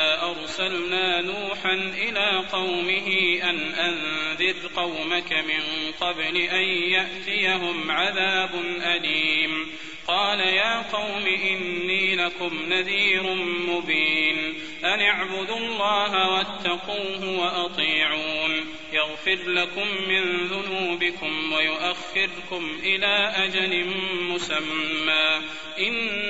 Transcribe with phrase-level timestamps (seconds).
[0.00, 8.50] أرسلنا نوحا إلى قومه أن أنذر قومك من قبل أن يأتيهم عذاب
[8.82, 9.72] أليم.
[10.06, 13.22] قال يا قوم إني لكم نذير
[13.68, 14.54] مبين.
[14.84, 18.74] أن اعبدوا الله واتقوه وأطيعون.
[18.92, 23.86] يغفر لكم من ذنوبكم ويؤخركم إلى أجل
[24.22, 25.40] مسمى.
[25.78, 26.29] إن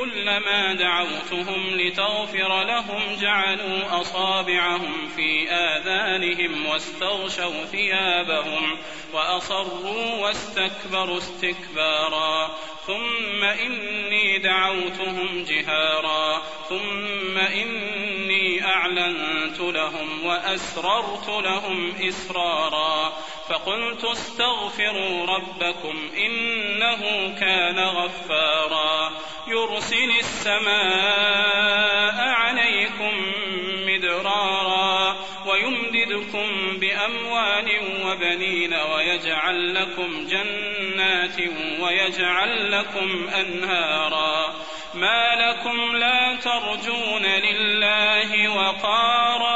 [0.00, 8.76] كلما دعوتهم لتغفر لهم جعلوا أصابعهم في آذانهم واستغشوا ثيابهم
[9.12, 12.56] وأصروا واستكبروا استكبارا.
[12.86, 16.42] ثم إني دعوتهم جهارا.
[16.68, 23.12] ثم إني أعلنت لهم وأسررت لهم إسرارا.
[23.48, 28.55] فقلت استغفروا ربكم إنه كان غفارا.
[29.92, 30.68] يرسل السماء
[32.18, 33.12] عليكم
[33.86, 37.68] مدرارا ويمددكم بأموال
[38.04, 41.40] وبنين ويجعل لكم جنات
[41.80, 44.54] ويجعل لكم أنهارا
[44.94, 49.55] ما لكم لا ترجون لله وقارا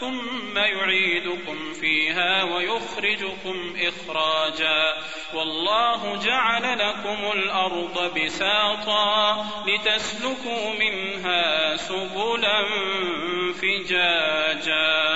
[0.00, 4.94] ثم يعيدكم فيها ويخرجكم إخراجا.
[5.34, 12.64] والله جعل لكم الأرض بساطا لتسلكوا منها سبلا
[13.52, 15.15] فجاجا.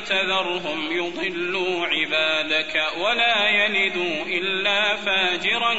[0.00, 5.74] تذرهم يضلوا عبادك ولا يلدوا إلا فاجرا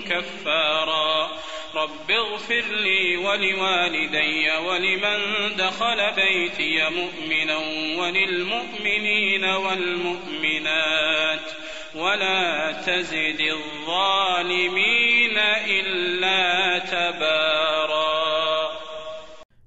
[0.00, 1.30] كفارا.
[1.74, 5.20] رب اغفر لي ولوالدي ولمن
[5.56, 7.56] دخل بيتي مؤمنا
[8.02, 11.52] وللمؤمنين والمؤمنات.
[11.94, 18.70] ولا تزد الظالمين إلا تبارا.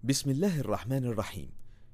[0.04, 1.65] بسم الله الرحمن الرحيم.